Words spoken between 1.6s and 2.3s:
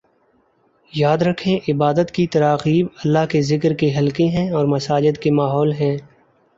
عبادت کی